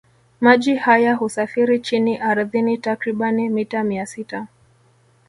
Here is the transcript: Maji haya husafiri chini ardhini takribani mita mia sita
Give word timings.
Maji 0.41 0.75
haya 0.75 1.13
husafiri 1.15 1.79
chini 1.79 2.17
ardhini 2.17 2.77
takribani 2.77 3.49
mita 3.49 3.83
mia 3.83 4.05
sita 4.05 4.47